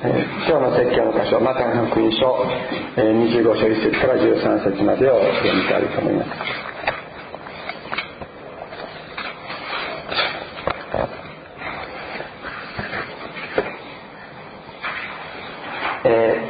[0.00, 2.46] え、今日の説教の箇所マタイの福音書、
[2.96, 6.30] え、25章1節から13節までを読みたいと思います。
[16.04, 16.48] え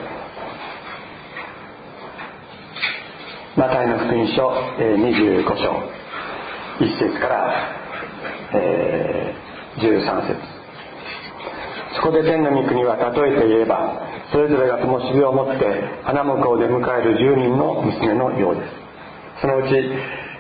[3.57, 5.89] ー、マタイの福音書、え、25章
[6.81, 7.55] 1節から、
[8.53, 10.58] えー、13節。
[12.09, 14.01] こで天の御国は例えて言えば
[14.33, 15.65] それぞれが灯火を持って
[16.05, 18.73] 花向こうで迎える10人の娘のようです。
[19.43, 19.77] そのうち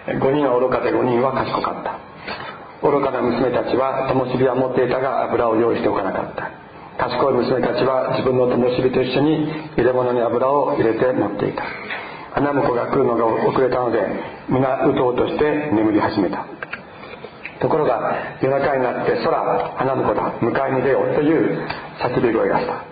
[0.08, 2.00] 5人は愚かで5人は賢かった。
[2.80, 6.48] 愚かな娘たちは灯火は持っていたが油を用意しておかなかった。
[6.96, 11.64] 賢い娘たちは自分の灯火と一緒に入れ物に油を入れて持っていた。
[12.32, 14.00] 花婿が来るのが遅れたので
[14.48, 16.46] 皆うとうとして眠り始めた。
[17.60, 19.30] ところが夜中になって空
[19.76, 21.66] 花婿だ迎えに出ようという
[21.98, 22.84] 叫び声がした。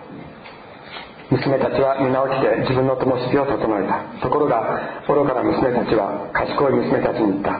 [1.29, 4.23] 娘たちは皆起きて自分の灯火を整えた。
[4.23, 7.59] ところが愚かな娘たちは賢い娘たちに言った。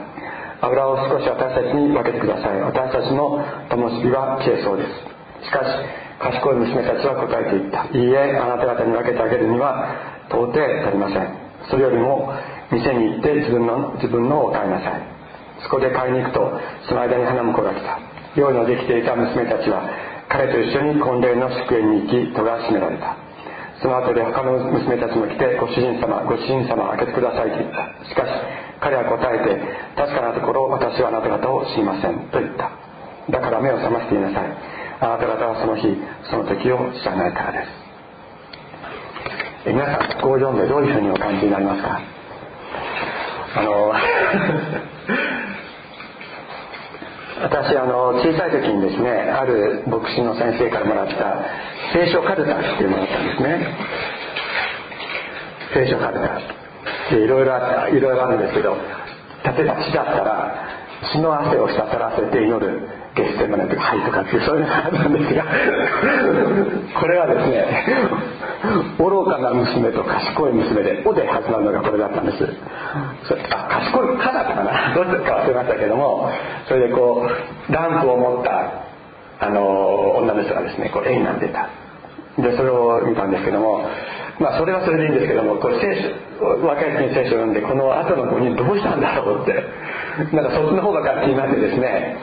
[0.60, 2.60] 油を少し私たちに分けてください。
[2.60, 5.44] 私たちの灯火は消えそうです。
[5.44, 5.70] しかし
[6.18, 7.84] 賢い娘たちは答えていった。
[7.92, 11.28] いいえあなた方に分けてあげるには到底足りません。
[11.70, 12.32] それよりも
[12.72, 15.17] 店に行って自分の自分のを買いなさい。
[15.62, 17.98] そこで買いに行くとその間に花婿が来た。
[18.36, 19.82] 用のできていた娘たちは
[20.28, 23.16] 彼と一緒に婚礼の祝宴に行き戸が閉められた。
[23.80, 27.88] その後で他の娘たちも来てご主人様ご主人様開けてくださいと言った。
[28.04, 28.28] しかし
[28.80, 29.58] 彼は答えて
[29.96, 32.28] 確かなところ私はあなた方を知りません。
[32.30, 32.70] と言った。
[33.30, 34.46] だから目を覚ましていなさい。
[35.00, 35.96] あなた方はその日
[36.30, 37.64] その時を知らないからで
[39.64, 39.70] す。
[39.70, 42.00] 皆さんここを読んでどういうふうにお感じになりますか？
[43.56, 43.92] あの
[47.42, 51.38] 私あの小さい時にですねある牧師の先生からもらった
[51.92, 53.76] 聖書カルタっていうのがあったんですね。
[55.74, 56.40] 聖書カルタ。
[57.10, 58.76] でいろいろあいろいろあるんですけど
[59.44, 60.68] 例えば血だったら
[61.12, 62.97] 血の汗を滴らせて祈る。
[63.18, 65.44] ゲステマネとかはいとかっていうそういうのがあるんですが
[67.00, 67.66] これはですね
[68.98, 72.38] 愚かな娘と賢い娘で「お」で始まるのがこれだったんです。
[73.26, 74.94] それあ賢い「か」だったかな？
[74.94, 76.30] どっちか忘れましたけども
[76.66, 78.72] それでこうランプを持った
[79.40, 81.68] あの女の人がですねこう絵になってた。
[82.38, 83.82] でそれを見たんですけども
[84.38, 89.54] まあそれはそれでいいんですけどもこれ聖書若い時に聖書を読んでこの後の5人どうしたんだろうって
[90.34, 92.16] なんかそっちの方が気になってですね、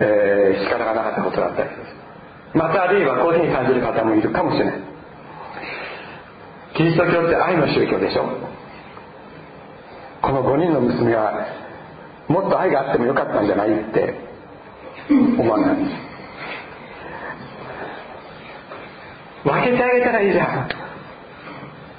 [0.00, 1.70] えー、仕方がなかったことだったり
[2.54, 4.80] またあるいはこういうふうに感じる方もいるかもしれない。
[6.76, 8.26] キリスト教って愛の宗教でしょ。
[10.22, 11.46] この5人の娘は
[12.28, 14.14] もっと愛があってもよかったんじゃないって
[15.10, 15.76] 思わない。
[19.44, 20.68] 分けてあげたらいいじゃん。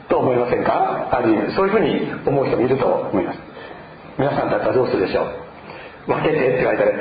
[0.08, 1.10] と思いませんか？
[1.12, 3.40] ある意味そういうふうに思う人もいると思います。
[4.18, 5.43] 皆さんだったらどうするでしょう？
[6.08, 6.92] 分けてって言われたら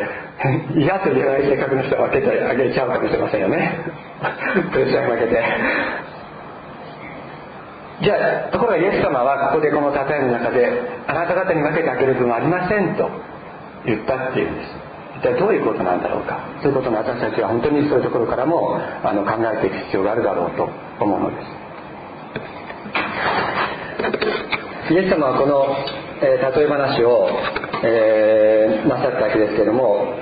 [0.74, 3.78] 嫌と言えない性格の人は分けてあげちゃうかもしれませんよね。
[4.72, 5.42] プレッシャーに負けて。
[8.02, 10.66] じゃあところがイエス様はここでこの例えの中で
[11.06, 13.08] あなた方に分けてあげる分はありませんと
[13.86, 14.70] 言ったっていうんです。
[15.18, 16.38] 一体どういうことなんだろうか。
[16.62, 20.68] そういうことの私たちは本当にそういうところからもあの考えていく必要があるだろうと
[21.00, 21.62] 思うのです。
[24.90, 25.64] イエス様はこの、
[26.20, 27.30] えー、例え話を、
[27.84, 30.14] えー、なさったわけですけれども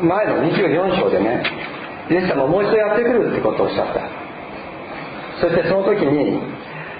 [0.00, 1.42] 前の24章でね
[2.10, 4.22] イエス様もう一度やってくるってことをおっしゃった。
[5.40, 6.38] そしてその時に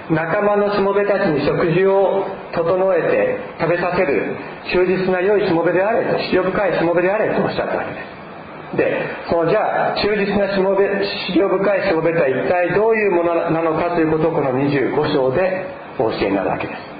[0.09, 4.35] 仲間のしもべたちに食事を整えて食べさせる。
[4.71, 8.77] 忠実な良いしもべであれと思慮深いしもべであれとおっしゃったわけです。
[8.77, 10.99] でそのじゃあ忠実なしもべ思
[11.35, 15.67] 慮深いしもべとは一体どういうものなのかということをこの25章で
[15.99, 16.92] お教えになるわけです。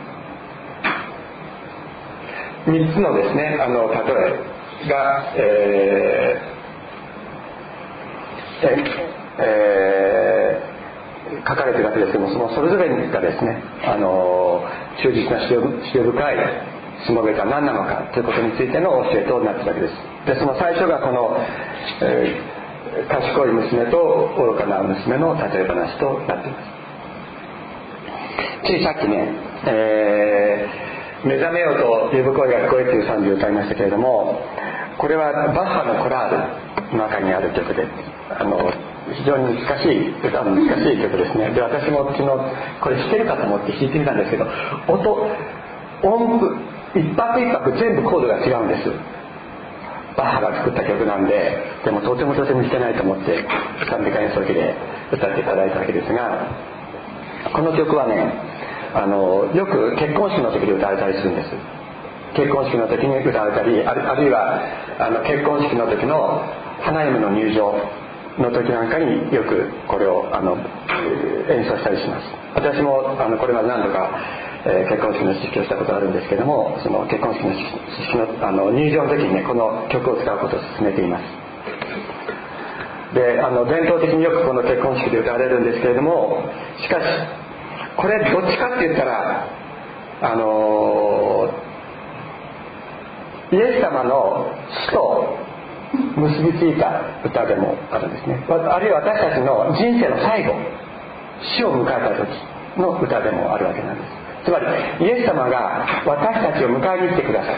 [2.65, 8.67] 3つのですねあの例えがえー、
[9.39, 10.73] えー
[11.47, 14.63] 書かれてるわけですけどもそのそれぞれがですねあの
[15.01, 16.35] 忠実な思慮深い
[17.05, 19.93] しもべが何なのかということについての教えとなっているわけです。
[20.25, 21.35] でその最初がこの、
[22.01, 26.83] えー、賢い娘と愚かな娘の例え話となっています。
[28.67, 29.27] ついさっきね、
[29.67, 30.82] えー、
[31.23, 34.39] 目覚めようと呼ぶ声が聞こえという賛美を歌いましたけれども
[34.97, 37.87] これはバッハのコラールの中にある曲で
[38.29, 38.59] あの
[39.15, 41.51] 非常に難しい歌の難しい曲ですね。
[41.51, 42.29] で私も昨日
[42.81, 44.45] これ弾けるかと思って弾いてみたんですけど
[44.87, 45.27] 音
[46.03, 46.55] 音符
[46.95, 48.91] 一拍一拍全部コードが違うんです。
[50.15, 51.33] バッハが作った曲なんで
[51.83, 53.43] でもとてもとても弾けないと思って
[53.89, 54.75] 賛美歌演奏機で
[55.11, 56.45] 歌っていただいたわけですが
[57.51, 58.52] この曲はね
[58.93, 61.49] あのよく結婚式の時に歌われたりするんです。
[62.35, 64.61] 結婚式の時に歌われたりあるいは
[64.99, 66.41] あの結婚式の時の
[66.81, 67.73] 花嫁の入場
[68.37, 70.57] の時なんかによくこれをあの
[71.49, 72.25] 演奏したりします。
[72.55, 74.09] 私もあのこれまで何度か、
[74.65, 81.23] えー、結婚式の式をしたことがあるんですけどもその結婚式の式のあの入場の時にねこの曲を使うことを勧めています。
[83.13, 86.41] であの伝統的によくこの結婚式で歌われるんですけれども
[86.81, 87.05] しかし
[87.97, 89.47] これどっちかって言ったら
[90.21, 91.49] あの
[93.51, 94.49] イエス様の
[94.87, 95.37] 死と
[96.17, 98.43] 結びついた歌でもあるんですね。
[98.49, 100.53] あるいは私たちの人生の最後
[101.57, 104.23] 死を迎えた時の歌でもあるわけなんです。
[104.45, 104.65] つまり
[105.05, 107.57] イエス様が私たちを迎えに来てくださる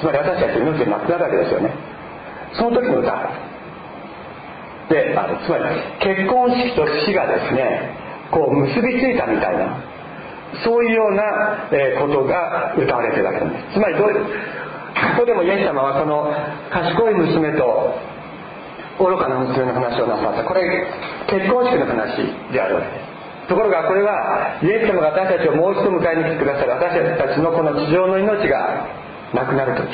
[0.00, 1.70] つまり私たちの命がなくなるわけですよね。
[2.54, 3.30] その時の歌。
[4.88, 5.64] であるつまり
[6.00, 9.76] 結婚式と死がですねこう結びついたみたいな
[10.64, 11.22] そういうような
[12.00, 13.74] ことが歌われてるわけなんです。
[13.74, 16.26] つまりどうここでもイエス様はその
[16.70, 17.94] 賢い娘と
[18.98, 20.44] 愚かな娘の話をなさった。
[20.44, 20.66] これ
[21.30, 22.18] 結婚式の話
[22.52, 23.48] であるわけです。
[23.48, 26.70] ところがこれはイエス様が私たちをもう一度迎えに来てくださる。
[26.70, 28.86] 私たちのこの地上の命が
[29.32, 29.88] なくなる時。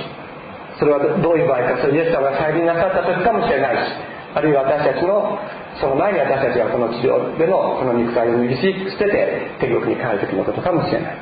[0.79, 1.81] それはどういう場合か。
[1.81, 4.16] それイエス様が再臨なさった時かもしれないし。
[4.37, 5.41] あるいは私たちの
[5.81, 8.56] その前に私たちはこの地上でのこの肉体を脱ぎ
[8.93, 11.17] 捨てて天国に帰る時のことかもしれない。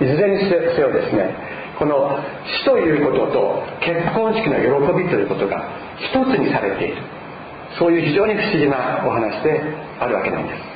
[0.00, 1.34] いずれにせよですね
[1.76, 2.16] この
[2.62, 5.66] 死ということと結婚式の喜びということが
[5.98, 7.02] 一つにされている。
[7.76, 9.62] そういう非常に不思議なお話で
[9.98, 10.69] あるわけなんです。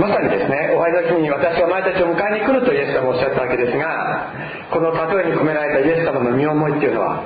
[0.00, 4.32] まさにですねお会いの日に私はお前たちを迎えに来るとイエス様おっしゃったわけですが
[4.72, 7.20] この例えに込められたイエス様の身思いっていうのは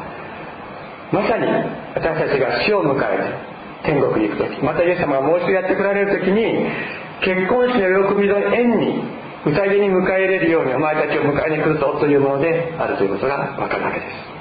[1.15, 1.47] まさに
[1.95, 6.67] 私たちが死を迎えて天国に行く時またイエス様がもう一度やってこられる時に
[7.23, 9.07] 結婚式の喜びの縁に
[9.47, 14.35] 宴に迎え入れるようにお前たちを迎えに来るぞというものであるということが分かるわけです。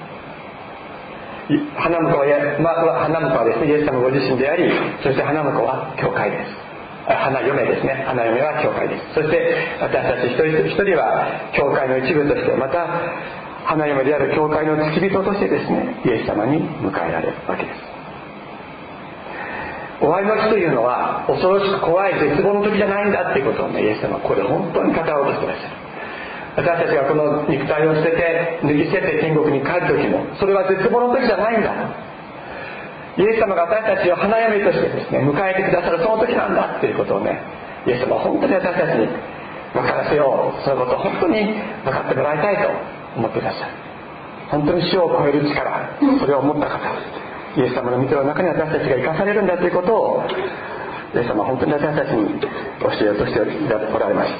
[1.75, 2.25] 花婿は、
[2.63, 4.71] まあ、花婿はですねイエス様ご自身であり
[5.03, 6.62] そして花婿は教会です。
[7.05, 8.03] 花嫁ですね。
[8.07, 9.13] 花嫁は教会です。
[9.15, 12.87] そして私たち一人一人は教会の一部としてまた
[13.65, 17.79] 花嫁である教会の付き人としてですねイエス様に迎えられるわけです。
[19.99, 25.75] 終わりの日というのは恐ろしく怖い絶望の時じゃないんだっていうことをねイエス様はここで本当に語ろうとしてらっしゃる。
[26.55, 31.73] 私たちがこの肉体を捨てて脱ぎ捨てて天国に帰る時もそれは絶望の時じゃないんだ
[33.17, 37.41] イエス様が私たちを花嫁としてですね迎えてくださるその時なんだっていうことをね
[37.85, 39.07] イエス様は本当に私たちに
[39.73, 41.53] 分からせようそのことを本当に
[41.85, 42.69] 分かってもらいたいと
[43.17, 43.73] 思っていらっしゃる。
[44.49, 46.77] 本当に死を超える力それを持った方
[47.57, 50.25] イエス様の御手の中に私たちが生かされるんだということを
[51.13, 54.33] イエス様は本当に私たちに教えようとしておられます。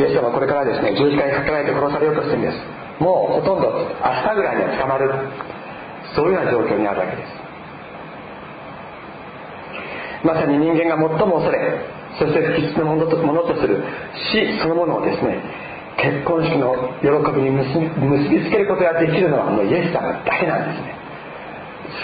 [0.00, 2.56] イエス様はこれからですね十字架にかけられて殺されようとしてるんです。
[2.98, 3.84] もうほとんど明
[4.24, 5.12] 日ぐらいには捕まる
[6.14, 7.42] そういうような状況にあるわけです。
[10.24, 11.58] まさに人間が最も恐れ
[12.18, 13.82] そして不吉なものとものとする
[14.32, 15.42] 死そのものをですね
[15.96, 20.94] 結婚式の喜びに結びつけることができるのはもうイエス様だけなんですね。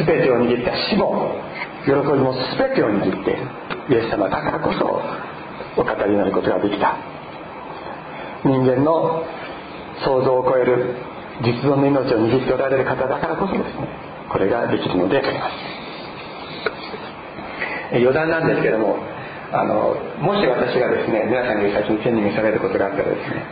[0.07, 1.35] 全てを握った死も
[1.85, 3.47] 喜びも全てを握っている。
[3.91, 5.01] イエス様だからこそ
[5.81, 6.97] お語りになることができた。
[8.45, 9.25] 人間の
[10.05, 10.95] 想像を超える
[11.43, 13.89] 実存の命を握っておられる方だからこそですね。
[14.29, 15.53] これができるのであります。
[17.93, 18.99] 余談なんですけども
[19.51, 23.43] あのもし私がですね皆さんに先に天に召されることがあったらですね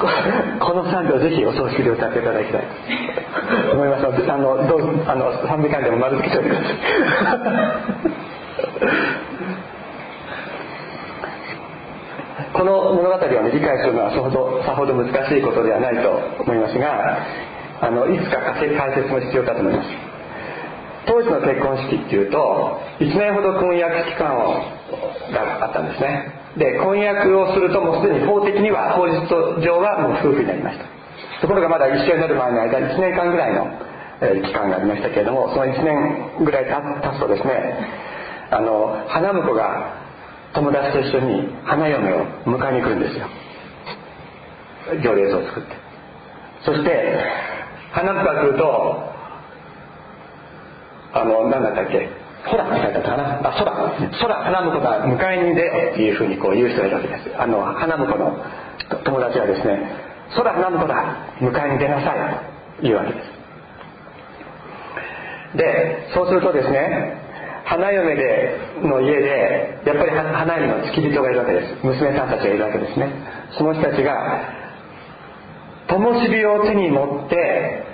[0.58, 2.62] この賛美をぜひお葬式で歌っていただきたい。
[3.68, 4.02] と思います。
[4.04, 6.68] のであのどうあの賛美会でも丸付けておいてくださ
[9.28, 9.31] い
[12.62, 16.14] この物語を、ね、理解するのはさほどさほど難しいことではないと
[16.46, 17.18] 思いますが
[17.82, 19.90] あのいつか解説も必要かと思います。
[21.02, 24.62] 当時の結婚式っていうと1年ほど婚約期間を
[25.34, 26.30] があったんですね。
[26.54, 30.86] で婚約をするともうすでに法的には法律上はもう夫婦になりました。
[31.42, 33.66] ところがまだ一緒になる前の間1年間ぐらいの、
[34.46, 36.78] 期間がありましたけれどもその1年ぐらい経
[37.10, 37.74] つとですね
[38.52, 40.01] あの花婿が
[40.54, 43.26] 友達と一緒に花嫁を迎えに来るんですよ。
[45.02, 45.74] 行列を作って。
[46.64, 47.24] そして
[47.92, 49.10] 花婿が来ると
[51.14, 52.08] あの何だったっけ？
[52.44, 53.38] ほらって書いてあったかな？
[53.38, 53.64] あ空。
[54.20, 57.30] 空花婿が迎えに出ろっていうふうにこう言う人がいるわけです。
[57.40, 58.36] あの花婿の
[59.04, 59.78] 友達はですね
[60.36, 62.18] 空花婿だ迎えに出なさい
[62.78, 63.30] と言うわけです。
[65.56, 67.21] でそうするとですね
[67.72, 71.72] 花嫁での家でやっぱり花嫁の付き人がいるわけです。
[71.82, 73.08] 娘さんたちがいるわけですね。
[73.56, 74.12] その人たちが
[75.88, 77.84] 灯火を手に持って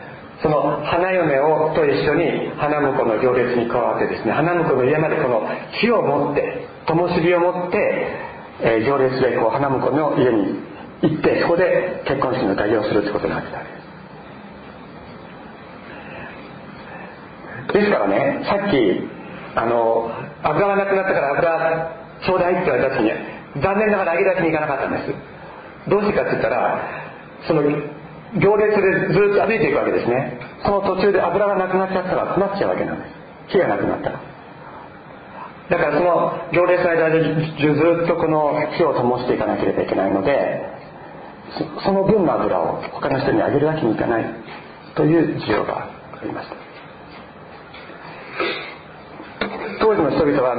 [0.43, 5.47] その花嫁をと一緒に花婿の行列に加わってですね花婿の家までこの
[5.81, 7.79] 火を持って灯火を持って、
[8.63, 10.59] え、行列でこう花婿の家に
[11.03, 13.79] 行ってそこで結婚式の代表をするってことになってたわけで
[17.79, 17.85] す。
[17.85, 19.18] ですからねさっき
[19.59, 20.11] あの
[20.43, 23.11] 油がなくなったから油ちょうだいって言われた時に
[23.61, 25.91] 残念ながら揚げ出しに行かなかったんです。
[25.91, 26.79] どうしてかって言ったら
[27.47, 30.39] その行列でずっと歩いていくわけですね。
[30.63, 33.15] その途中で油がなくなっちゃったら困っちゃうわけなんです。
[33.49, 34.21] 火がなくなったら。
[35.71, 40.65] だからその行列の間でずっとこの火を灯していかなければいけないので
[41.85, 44.25] その分の油を他の人にあげるわけにいかない。
[44.99, 46.68] という需要がありました。
[49.89, 50.53] 当時の人々は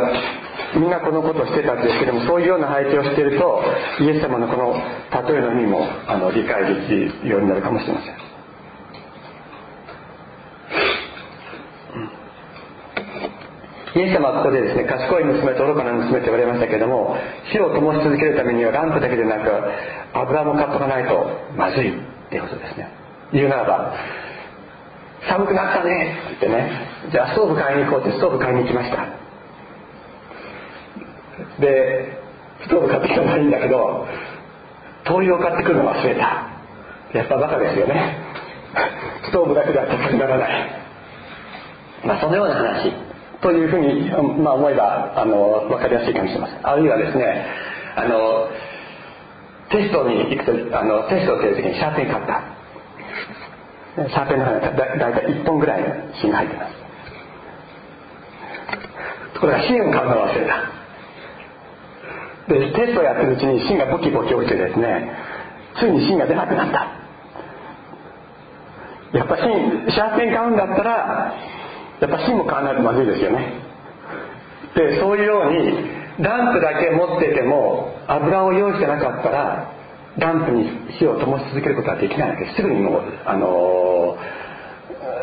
[0.73, 3.61] みんなこのことをしてたんですけどもそういうような背景をしていると
[4.01, 8.17] イエス様のこの例えの意味もあの理解できるようになるかもしれません。
[14.01, 17.15] イエス様はここでですね賢い娘と愚かな娘と言われましたけれども
[17.51, 19.51] 火を灯し続けるためにはランプだけでなく
[20.13, 22.89] 油も買っとかないとまずいっていうことですね。
[23.33, 23.93] 言うならば
[25.27, 26.17] 寒くなったね。
[26.37, 26.87] って言ってね。
[27.11, 29.05] じゃあストーブ買いに行こうってストーブ買いに行きました。
[31.59, 32.17] で
[32.63, 34.07] ストーブ買ってきたのはいいんだけど
[35.05, 36.49] 灯油を買ってくるの忘れた。
[37.13, 38.17] やっぱバカですよね。
[39.25, 40.81] ストーブだけでは高くならない。
[42.05, 42.93] まあそのような話。
[43.41, 44.11] というふうに、
[44.43, 46.67] まあ、思えばあの分かりやすいかもしれません。
[46.67, 47.45] あるいはですね
[47.95, 48.49] あの
[49.71, 52.58] テストに行くとあのテストを受ける時にシャーペン買った。
[54.07, 55.89] シャーペンの中にだだいたい1本ぐらいの
[56.21, 56.73] 芯が入ってます。
[59.33, 60.55] ところが芯を買うのを忘れた。
[62.47, 65.11] でテストをやってるうちに芯がボキボキ落ちてですね
[65.79, 66.87] ついに芯が出なくなった。
[69.17, 71.33] やっぱ芯シャーペン買うんだったら
[71.99, 73.53] やっぱ芯も買わないとまずいですよね。
[74.75, 79.78] でそういうようにランプだけ持ってても油を用意してなかったら
[80.19, 82.57] ランプに火を灯し続けることはできないわけです。
[82.57, 84.17] すぐにもうあの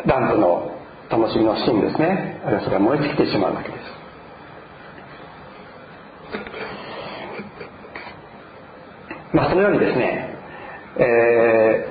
[0.05, 0.71] ランプの
[1.09, 2.41] 灯火の芯ですね。
[2.43, 3.97] あるいはそれが燃え尽きてしまうわけです。
[9.33, 10.35] まあそのようにですね、
[10.97, 11.87] え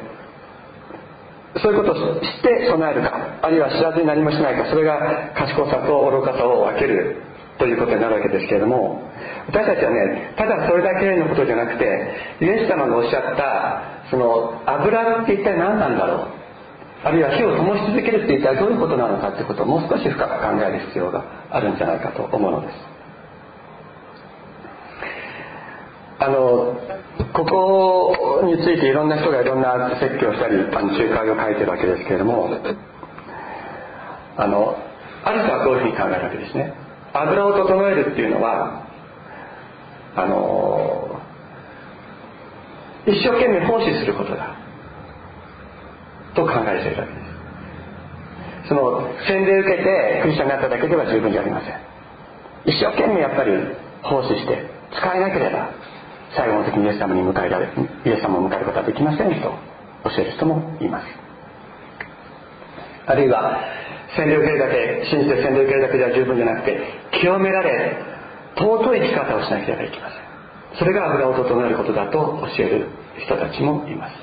[1.55, 7.23] ー、そういうことをして備えるかあるいは知らずに何もしないかそれが賢さと愚かさを分ける
[7.59, 9.06] ということになるわけですけれども
[9.49, 11.85] 私たちはねただそれだけのことじゃなくて
[12.41, 16.29] イエス様がおっしゃったその油って一体何なんだろう？
[17.05, 20.29] あるいは火を灯し続けるって一体どういうことなのかってことをもう少し深く考
[20.65, 22.75] える必要があるんじゃないかと思うのです。
[26.19, 26.81] あの
[27.35, 32.49] ここについていろんな人がいろんな説教をしたりあの仲介を書いてるわけですけれども
[34.39, 34.77] あの
[35.23, 36.73] ある人はこういうふうに考えるわけですね。
[37.13, 38.86] 油を整えるっていうのは
[40.17, 41.21] あの
[43.07, 44.57] 一生懸命奉仕することだ。
[46.35, 48.69] と考えているわけです。
[48.69, 51.81] その洗礼受けてクリスチャンになっただけでは十分じゃありません。
[52.67, 53.53] 一生懸命やっぱり
[54.03, 54.59] 奉仕して
[54.93, 55.71] 使えなければ
[56.35, 57.69] 最後の時にイエス様に迎えられ
[58.05, 59.55] イエス様を迎えることはできませんと
[60.05, 61.07] 教える人もいます。
[63.07, 63.61] あるいは
[64.17, 66.81] 洗礼を受けるだけ信じて洗礼を受けるだけでは十分じゃなくて
[67.21, 68.16] 清められ
[68.57, 70.79] 尊い生き方をしなければいけません。
[70.79, 72.13] それが油を整えることだと
[72.57, 72.89] 教える
[73.25, 74.15] 人たちもいます。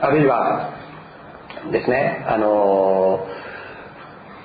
[0.00, 0.72] あるいは
[1.72, 3.26] ですねあの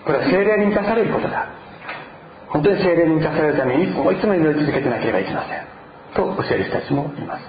[0.06, 1.48] これは精霊に満たされることだ。
[2.50, 5.72] 本当に精霊に満たされるためにいつもいつも祈り続けてなければいけません。
[6.16, 7.44] と教える人たちもいます、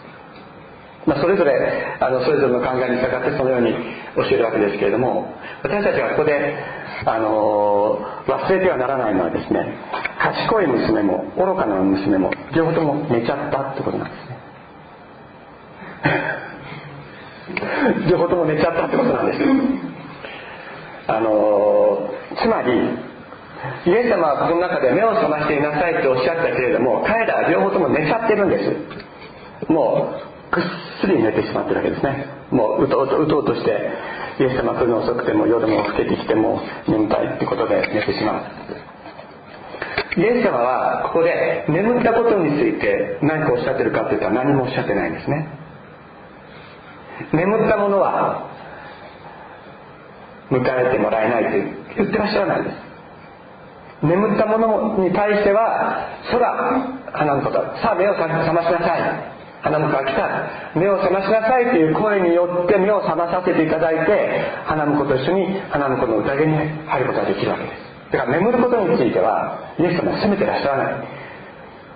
[1.07, 1.53] まあ、それぞれ
[2.01, 3.75] あのそれぞれの考えに従ってそのように
[4.17, 6.57] 教えるわけですけれども私たちがここで
[7.05, 9.77] あの忘れてはならないのはですね
[10.23, 14.39] 賢い娘も愚かな娘も両方とも寝ちゃったってことなんですね。
[18.11, 19.41] 両方とも寝ちゃったってことなんです。
[21.09, 22.71] あのつまり
[23.85, 29.73] イエス様はこの中で目を覚ましていなさいっておっしゃったけれども彼らは両方とも寝ちゃってるんです。
[29.73, 30.15] も
[30.53, 30.65] うぐっ
[31.01, 32.27] すり寝てしまってるわけですね。
[32.51, 33.91] もううとうとうとうとして
[34.39, 38.92] イエス様来るの遅くても夜も更けてきても眠たいってことで寝てしまう。
[40.17, 45.49] イエス様はここで眠ったことについて何かおっしゃってるかって言ったら何もおっしゃってないんですね。
[47.33, 48.51] 眠った者は
[50.51, 51.51] 迎えてもらえないと
[51.97, 52.77] 言ってらっしゃらないんです。
[54.03, 56.45] 眠った者に対しては空
[57.13, 59.33] 花婿ださあ目を覚ましなさい。
[59.63, 60.79] 花婿が来た。
[60.79, 67.92] 目を覚ましなさいという声によって目を覚まさせていただいて花婿と一緒に花婿の宴に入ることができるわけです。
[68.13, 71.09] だから眠ることについてはイエス様は責めてらっしゃらない。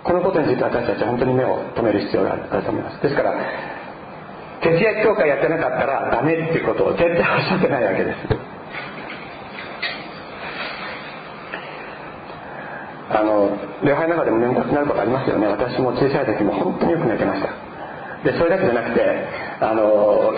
[0.02, 3.02] このことについて私たちは本当に目を留める必要があると思います。
[3.02, 3.34] ですから
[4.62, 8.16] 徹夜教会やってなかったらダメっていうことを絶対おっしゃってないわけです。
[13.08, 13.50] あの
[13.84, 15.46] 礼拝の中でも眠たくなることありますよね。
[15.46, 17.48] 私も小さい時も本当によく寝てました。
[18.24, 19.04] でそれだけじゃなくて
[19.60, 20.32] あの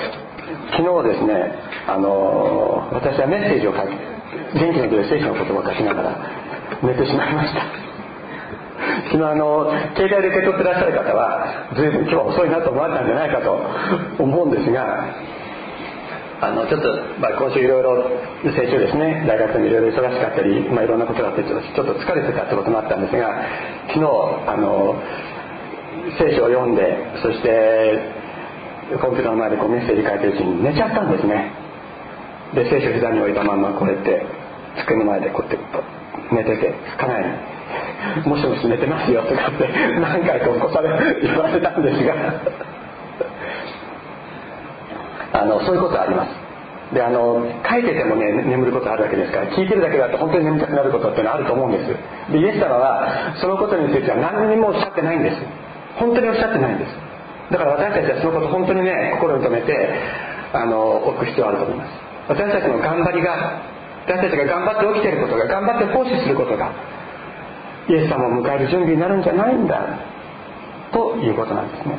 [0.76, 1.54] 昨日ですね
[1.86, 4.17] あの私はメッセージを書いて
[4.54, 6.16] 元気の出る聖書の言葉を書きながら
[6.82, 7.88] 寝てしまいました。
[9.10, 15.10] 昨日あの携帯で受け取ってらっしゃる方は随分今日は遅いなと思われたんじゃないかと思うんですが
[16.40, 16.88] あのちょっと、
[17.18, 18.06] まあ、今週いろいろ
[18.54, 19.26] 先週ですね。
[19.26, 23.42] 大学にいろいろ忙しかったり、まあ、いろんなことがあってちょっと疲れてたってこともあったんですが
[23.88, 24.06] 昨日
[24.46, 24.94] あの
[26.18, 26.86] 聖書を読んで
[27.22, 27.98] そして
[29.02, 31.52] コンピューターの前でこうメッセージ書いてるうちに寝ちゃったんですね。
[32.54, 34.37] で聖書膝に置いたままこうやって
[34.76, 37.24] 机の前でこうやって寝てて家内
[38.28, 39.68] 「もしもし寝てますよ」とかって
[40.00, 40.90] 何回か起こされ
[41.22, 42.14] 言われたんですが。
[45.30, 46.48] あのそういうことあります。
[46.94, 52.32] であの書いててもね眠ることあるわけですから聞いてるだけだと本当に眠たくなることっていうのはあると思うんです。
[52.32, 55.36] でイエス様はそのことについては何にもおっしゃってないんです。
[55.96, 56.92] 本当におっしゃってないんです。
[57.52, 59.90] だから私たちはそのこと本当にね心に留めて
[60.54, 61.90] あの置く必要あると思います。
[62.28, 63.60] 私たちの頑張りが
[64.08, 66.72] 私たちが頑張って起きてることが頑張って奉仕することが
[67.88, 69.84] イエス様を迎える準備になるんじゃないんだ
[70.92, 71.92] ということなんですね。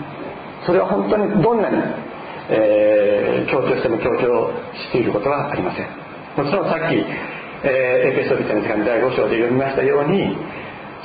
[0.65, 1.77] それは本当にどんなに、
[2.49, 4.49] えー、強調しても強調
[4.89, 5.89] していることはありません。
[6.37, 10.33] もちろんさっき、えー、エペソビタの手紙第5章で読みましたように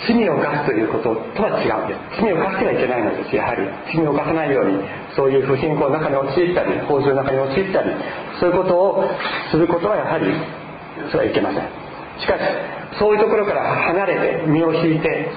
[0.08, 2.24] 罪を犯すということとは違うんです。
[2.24, 3.68] 罪を犯してはいけないのですやはり。
[3.92, 4.80] 罪を犯さないように
[5.16, 7.92] そういう不信仰の中に陥ったり法事の中に陥ったり
[8.40, 9.04] そういうことを
[9.52, 10.32] することはやはり
[11.10, 11.68] それはいけません。
[12.20, 12.40] しかし
[12.98, 13.62] そういうところから
[13.92, 15.28] 離れて身を引いて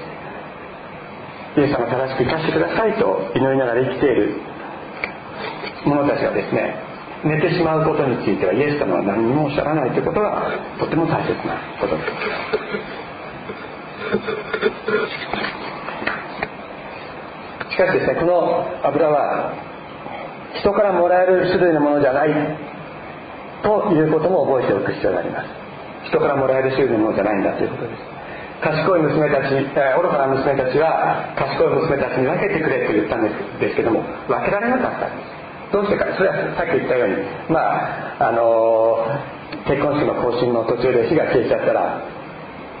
[1.56, 4.40] イエス様正しく生かしてくださいと祈りながら生きている
[5.84, 6.76] 者たちがですね
[7.24, 12.08] 寝てしまうことについてはイエス様は何もおっしゃらないということがとても大切なことです。
[17.72, 19.52] しかしですねこの油は
[20.60, 22.30] 人からもらえる種類のものじゃない。
[23.62, 25.48] ということも覚えておく必要があります。
[26.08, 28.18] 人からもらえる種類のものじゃないんだということです。
[28.60, 33.30] 賢い娘たち、えー、愚かな娘たちは賢い娘たちに分けてくれと言ったんで
[33.70, 35.72] すけども分けられなかったんです。
[35.72, 36.06] どうしてか。
[36.16, 37.16] それはさっき言ったように
[37.48, 42.02] まああのー、結婚式の更新の途中で火が消えちゃったら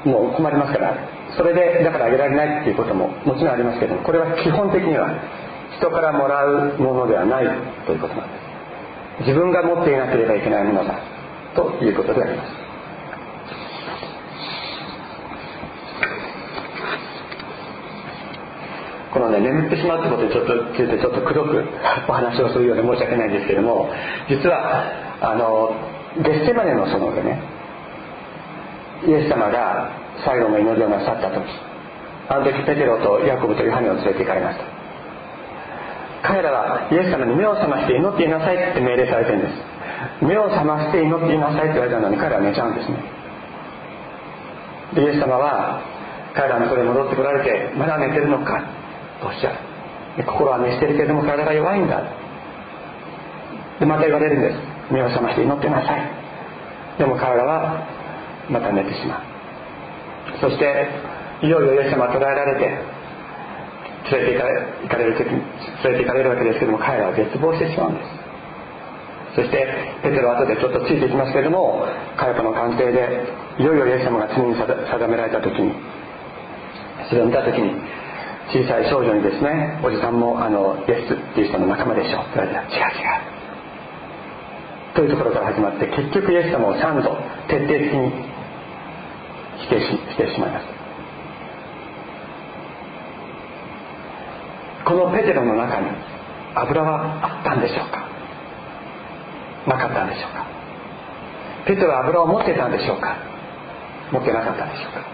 [0.04, 0.94] もう困りますから
[1.36, 5.10] それでだからあげられないっていうことももちろんありますけどもこれは基本的には
[5.76, 7.46] 人からもらうものではない
[7.86, 8.47] ということなんです。
[9.20, 11.00] 自分が持っていなければいけないものだ。
[11.54, 12.68] ということであります。
[19.12, 21.64] このね眠ってしまうってことにちょっとついてちょっとくどく
[22.08, 23.90] お話をするようで申し訳ないんですけれども
[24.28, 24.84] 実は
[25.20, 25.72] あの
[26.18, 27.40] ゲッセマネの園でね
[29.06, 29.88] イエス様が
[30.24, 31.42] 最後の祈りをなさった時
[32.28, 34.77] あの時ペテロとヤコブとヨハネを連れて行かれました。
[36.22, 39.54] 彼らはイエス様に目を覚まして祈っていなさいって命令されてるんです。
[40.24, 42.98] 目を覚まして祈っていなさいって言われたのに彼らは寝ちゃうんですね。
[44.94, 45.82] でイエス様は
[46.34, 48.62] 彼らのところに戻ってこられてまだ寝てるのか
[49.20, 49.50] とおっしゃ
[50.18, 50.24] る。
[50.26, 52.02] 心は熱してるけれども体が弱いんだ。
[53.78, 54.58] でまた言われるんです。
[54.92, 56.02] 目を覚まして祈ってなさい。
[56.98, 57.86] でも彼らは
[58.50, 60.40] また寝てしまう。
[60.40, 60.88] そして
[61.42, 62.97] いよいよイエス様は捕らえられて
[64.10, 65.42] 連れて行かれる時に
[65.84, 68.28] 連れて行かれるわけですけども彼らは絶望してしまうんです。
[69.36, 69.66] そして
[70.02, 73.22] ペテロは後でちょっとついていきますけれども彼との鑑定で
[73.60, 74.66] いよいよイエス様が罪に定
[75.06, 75.72] められた時に
[77.08, 77.70] それを見た時に
[78.50, 83.38] 小さい少女にですねおじさんもあのイエスっていう人の仲間でしょって言われた違う違う。
[84.96, 87.14] というところから始まって結局イエス様を3度
[87.46, 88.10] 徹底的に
[89.62, 90.77] 否定してしまいます。
[94.88, 95.90] このペテロの中に
[96.54, 98.08] 油はあったんでしょうか？
[99.68, 100.46] なかったんでしょうか？
[101.66, 103.18] ペテロは油を持ってたんでしょうか？
[104.10, 105.04] 持ってなかったんでしょうか？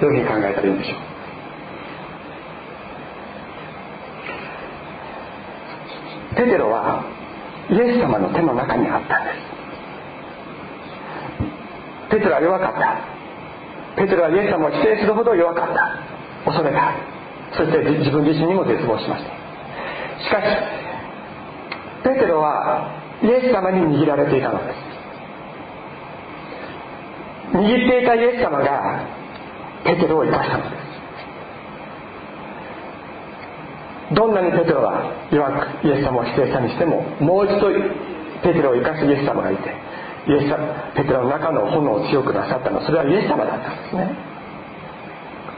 [0.00, 0.96] どういうふうに考えたらいいんでしょ
[6.32, 6.40] う？
[6.40, 7.04] ペテロは
[7.68, 9.32] イエス様の手の中にあったんで
[12.08, 12.16] す。
[12.16, 12.96] ペテロは弱かった。
[14.00, 15.98] ペテロはイエス様を否定するほど弱かった。
[16.46, 16.96] 恐れた
[17.56, 19.30] そして自分自身にも絶望しました。
[20.24, 20.44] しかし
[22.04, 22.90] ペテロは
[23.22, 24.76] イエス様に握られていたのです。
[27.56, 29.06] 握っていたイエス様が
[29.84, 30.90] ペテロを生かしたのです。
[34.14, 35.50] どんなにペテロは弱
[35.82, 37.70] くイエス様を否定したにしてももう一度
[38.42, 39.62] ペテロを生かすイエス様がいて
[40.26, 40.58] イエス様
[40.96, 44.29] ペテロの中の炎を強くなさったのはそれはイエス様だったんですね。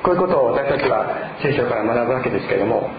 [0.02, 2.90] こういうことを私たちは聖書から学ぶわけですけれども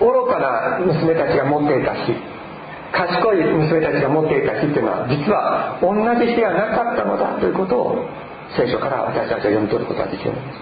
[0.00, 2.14] 愚かな娘たちが持っていた日
[2.92, 8.08] 賢い娘たちが持っていた日っていうのは実は同じ日がなかったのだということを
[8.56, 10.58] 聖書から私たちは読み取ることができるんです。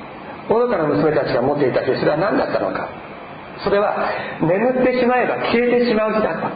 [0.49, 2.89] 愚かな娘たちが持っていた日それは何だったのか。
[3.65, 6.51] それは眠ってしまえば消えてしまう日だった。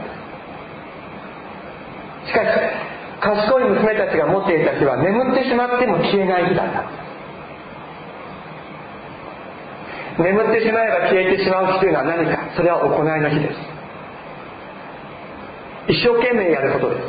[2.26, 2.48] しかし
[3.20, 6.84] 賢い娘たちが持っていた日は眠ってしまっても消えない日だった。
[10.18, 12.38] 眠ってしまえば消えてしまう日というのは何か？
[12.56, 13.56] それは行いの日です。
[15.88, 17.08] 一生懸命やることです。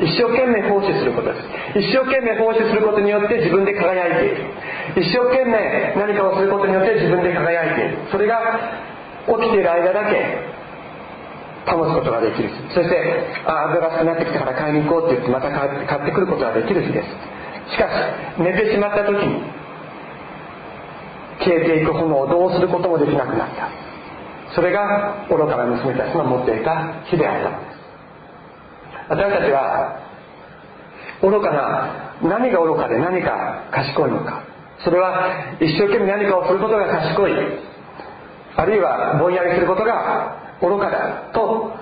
[0.00, 1.46] 一生懸命奉仕することです。
[1.76, 4.48] 一生懸命奉仕することによって自分で輝いている。
[4.96, 8.08] 一生懸命何かをすることによって自分で輝いている。
[8.10, 8.40] それが
[9.28, 10.16] 起きている間だけ
[11.68, 12.48] 保つことができる。
[12.72, 12.96] そして
[13.44, 15.68] あ油が少なってきたから買いに行こうって言ってまた買
[16.00, 17.76] ってくることができる日です。
[17.76, 19.44] しかし寝てしまった時に
[21.40, 23.68] 消えていく炎をどうすることもできなくなった。
[24.54, 27.80] それが愚かな娘たちの持っていた日であったのです
[29.08, 30.00] 私たちは
[31.22, 34.44] 愚かな何が愚かで何か賢いのか。
[34.82, 37.32] それは一生懸命何かをすることが賢い。
[38.56, 41.72] あるいはぼんやりすることが愚かだと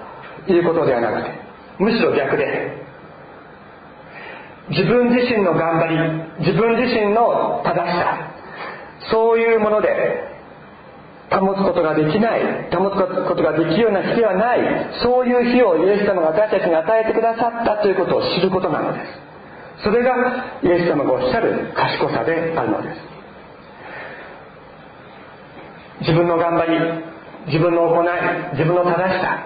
[0.49, 1.31] いうことではなくて
[1.79, 2.87] むしろ逆で。
[4.71, 8.28] 自分自身の頑張り自分自身の正しさ。
[9.11, 9.89] そういうもので
[11.31, 12.95] 保つことができない保つ
[13.29, 14.59] ことができるような日ではない
[15.03, 19.29] そういう日をイエス様が私たちに与えてくださったということを知ることなのです。
[19.85, 23.19] それがイエス様がおっしゃる賢さであるのです。
[26.01, 26.79] 自分の頑張り
[27.47, 28.07] 自分の行い
[28.53, 29.45] 自分の正しさ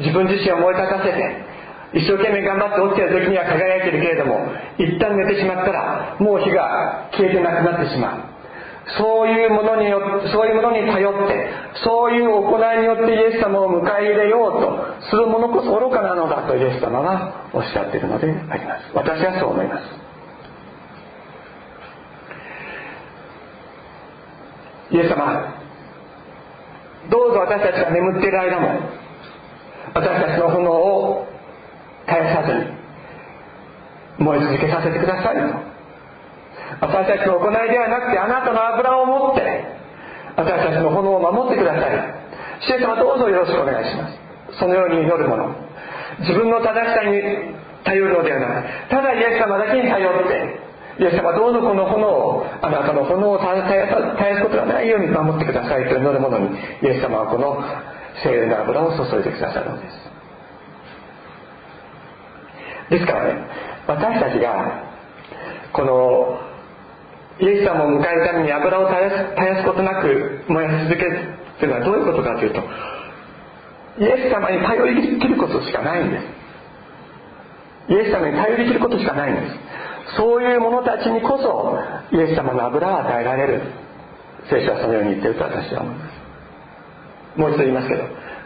[0.00, 1.52] 自分自身を燃え立たせて
[1.94, 8.31] 一生懸命頑張って起きてる時には輝いているけれども一旦寝てしまったらもう火が消えてなくなってしまう。
[8.98, 10.00] そういうものによ
[10.32, 11.50] そういうものに頼って
[11.84, 18.90] そういう行いによってイエス様を迎え入れようとする者こそ愚かなのだとイエス様はおっしゃっているのであります。
[18.94, 19.84] 私はそう思います。
[24.90, 25.62] イエス様
[27.08, 28.80] どうぞ私たちが眠っている間も
[29.94, 31.26] 私たちの炎を
[32.06, 32.82] 絶やさずに
[34.18, 35.71] 燃え続けさせてくださいと。
[36.80, 39.42] 私たちの行いではなくてあなたの油を持って
[40.36, 42.22] 私たちの炎を守ってください。
[42.60, 44.58] 主様どうぞよろしくお願いします。
[44.58, 45.54] そのように祈る者
[46.20, 47.20] 自分の正しさに
[47.84, 50.62] 頼るのではなくただイエス様だけに頼って
[51.02, 57.64] イエス様どうぞこの炎をあなたの炎を絶やすことがないように守ってくださいと祈る者にイエス様はこの
[58.22, 60.02] 聖霊の油を注いでくださるのです。
[62.90, 63.40] ですからね
[63.86, 64.84] 私たちが
[65.72, 66.51] この
[67.40, 72.60] イエス様を迎えるために油を絶やすことなく燃やし続けるというのはどういうことかというと
[73.98, 76.24] イエス様に頼りきることしかないんです。
[77.92, 80.16] イエス様に頼りきることしかないんです。
[80.16, 81.78] そういう者たちにこそ
[82.16, 83.62] イエス様の油は与えられる。
[84.48, 87.38] 聖書はそのように言ってると私は思います。
[87.38, 88.04] もう一度言いますけど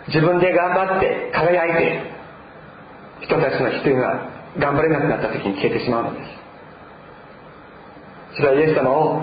[0.09, 2.17] 自分で頑張って輝いて
[3.23, 6.46] 人たちの火というのは頑張れなくなった時に消えてしまうのです。
[8.37, 9.23] それはイエス様を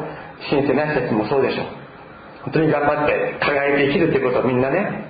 [0.49, 1.65] 信じてない人たちもそうでしょう。
[2.43, 5.08] 本当に頑張って輝いて生きるっていうことをみんなね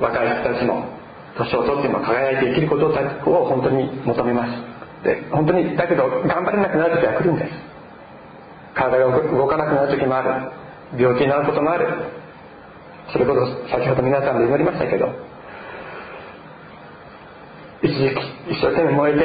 [0.00, 0.88] 若い人たちも
[1.36, 5.04] 年を取っても輝いて生きることを本当に求めます。
[5.04, 7.52] で本当にだけど頑張れなくなる時は来るんです。
[8.74, 10.52] 体が動かなくなる時もある。
[10.98, 11.86] 病気になることもある。
[13.12, 15.08] それこそ先ほど皆さんで祈りましたけど
[17.82, 19.18] 一時期一生懸命燃え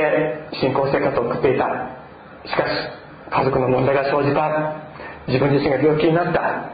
[0.51, 1.65] て信仰生活を送っていた。
[2.45, 4.81] しかし家族の問題が生じた。
[5.27, 6.71] 自分自身が病気になった。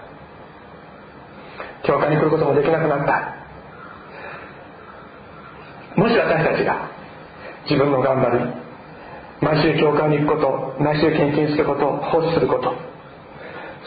[1.83, 3.41] 教会に来ることもできなくなった。
[5.95, 6.89] もし私たちが
[7.69, 8.61] 自分の頑張り
[9.41, 12.73] 毎週教会に行くこと毎週献金すること奉仕すること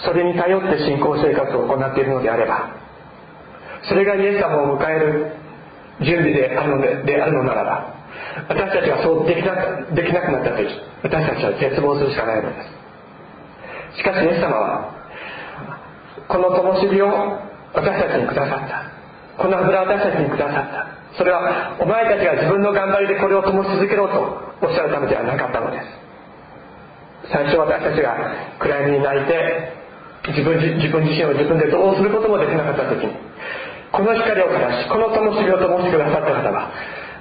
[0.05, 2.77] それに頼って信仰生活を行っているのであれば
[3.88, 5.33] それがイエス様を迎える
[6.00, 7.94] 準備であるのであるのならば
[8.48, 10.68] 私たちがそうできなできなくなった時
[11.05, 12.64] 私たちは絶望するしかないので
[13.93, 14.01] す。
[14.01, 14.88] しかしイエス様は
[16.27, 17.12] この灯火を
[17.77, 18.88] 私たちにくださった。
[19.37, 20.88] この油を私たちにくださった。
[21.19, 24.17] それはお前たちが自分の頑張りでこれを灯し続けろと
[24.64, 25.87] おっしゃるためではなかったのです。
[27.31, 28.17] 最初私たちが
[28.59, 29.85] 暗闇に泣いて
[30.33, 33.12] 自分自分自身を自分でどうすることもできなかった時に
[33.93, 36.73] この光を照らしこの灯火を灯してくださった方は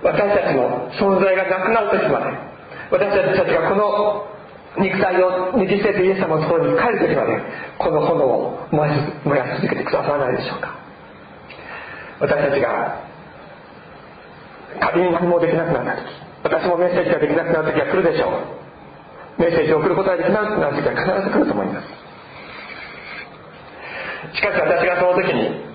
[0.04, 2.53] 私たちの存在がなくなる時まで
[2.94, 4.30] 私たちがこの
[4.78, 7.42] 肉体を握り捨ててイエス様のところに帰る時まで
[7.80, 8.88] この炎を燃
[9.34, 10.78] やし続けてくださらないでしょうか。
[12.22, 13.02] 私たちが
[14.80, 15.86] 仮に何もできなくなっ
[16.44, 19.42] た時私もメッセージができなくなる時が来るでしょう。
[19.42, 21.88] メッセージを送ることができなくなる時は必ず来ると思います。
[24.38, 25.66] しかし私がその時に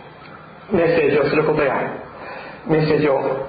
[0.71, 1.75] メッセージをすることや
[2.69, 3.49] メッセージを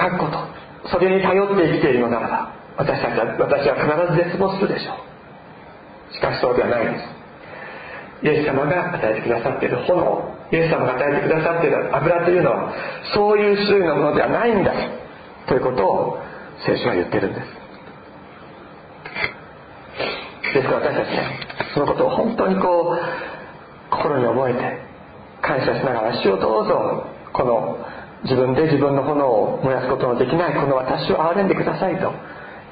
[0.00, 6.14] 書くことそれに頼って生きているのならば私たちは私は必ず絶望するでしょう。
[6.14, 7.24] しかしそうではないです。
[8.24, 12.72] イエス様が与えてくださっている炎イエス様が与えてくださっている油というのは
[13.14, 14.72] そういう種類のものではないんだ
[15.46, 16.18] ということを
[16.64, 17.64] 聖書は言ってるんです。
[20.54, 21.40] ですから私たちね
[21.74, 24.78] そのことを本当にこう心に覚えて
[25.42, 27.78] 感謝しながら主をどうぞこの
[28.22, 32.12] 自分で自分の炎を燃やすことのできないこの私を憐れんでくださいと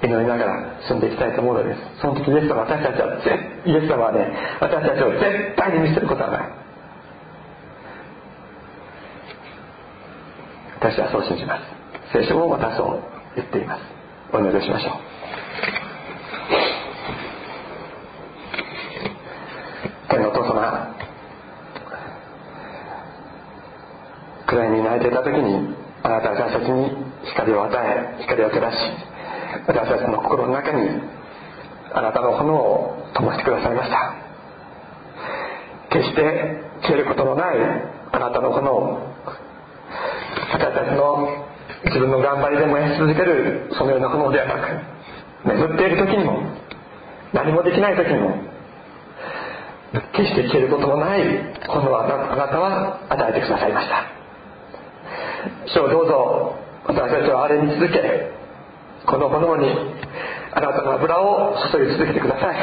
[0.03, 1.81] 祈りながら進んでいきたいと思うのです。
[2.01, 3.17] その時イエス様私たちは
[3.65, 4.27] イエス様はね
[4.61, 6.51] 私たちを絶対に見せることはない。
[10.81, 11.63] 私はそう信じます。
[12.13, 13.01] 聖書もまたそう
[13.37, 13.83] 言っています。
[14.33, 14.93] お祈りしましょう。
[20.09, 20.97] 天のお父様
[24.47, 26.91] 暗闇に泣いていた時にあなたは私たちに
[27.25, 28.77] 光を与え光を照らし
[29.67, 30.89] 私たちの心の中に
[31.95, 34.15] あなたの炎を灯してくださいました。
[35.91, 36.23] 決して
[36.83, 37.57] 消えることのない
[38.13, 38.99] あなたの炎
[40.53, 41.47] 私たちの
[41.85, 46.43] 自分の頑張りで燃やし続けるそのような炎ではなく眠っている時にも
[47.35, 48.37] 何もできない時にも
[50.17, 51.21] 決して消えることのない
[51.69, 54.05] 炎をあなたは与えてくださいました。
[55.67, 58.33] 主をどうぞ私たちはあれに続け
[59.07, 59.69] この炎に
[60.53, 62.57] あなたの油を注ぎ続けてください。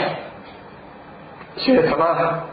[1.58, 2.48] 主イエス様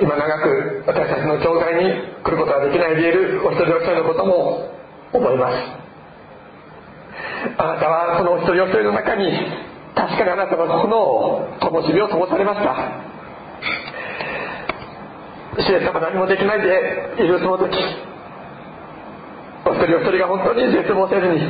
[0.00, 1.90] 今長く私たちの教会に
[2.24, 4.68] 来ることができないでいるお一人お一人のことも
[5.12, 5.54] 思います。
[7.56, 9.30] あなたはそのお一人お一人の中に
[9.94, 12.74] 確かにあなたの炎を灯火を灯されました。
[15.62, 17.70] 主イエス様何もできないでいるその時
[19.84, 21.40] 一人お一人が本当に絶望せずに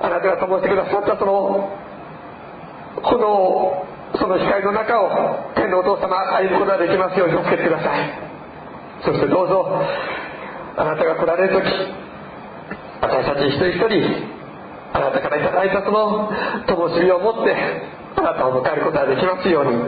[0.00, 1.74] あなたが灯してくださったその
[3.02, 8.28] 炎をその光の中を天のお父様歩むことができますように助けてください。
[9.04, 9.82] そしてどうぞ
[10.76, 11.66] あなたが来られる時
[13.00, 14.38] 私たち一人一人
[14.92, 16.30] あなたから頂いたその
[16.66, 17.54] 灯火を持って
[18.16, 19.78] あなたを迎えることができますように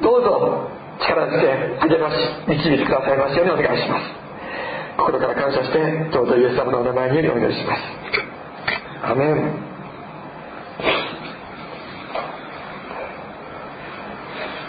[0.00, 0.68] どうぞ
[1.00, 2.16] 力づけ励まし
[2.48, 4.29] 導いてくださいますようにお願いします。
[5.00, 5.78] 心から感謝して
[6.12, 7.80] 尊いイエス様のお名前によりお願いします。
[9.02, 9.69] アメン。